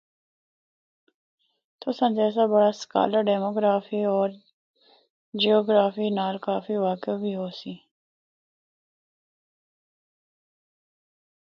تساں 1.79 2.11
جیسا 2.17 2.43
بڑا 2.53 2.69
سکالر 2.81 3.21
ڈیموٖگرافی 3.27 4.01
ہو 4.09 4.19
جیوگرافی 5.39 6.07
نال 6.19 6.35
کافی 6.47 6.75
واقف 6.85 7.15
بھی 7.23 7.33
ہوسی۔ 7.39 7.73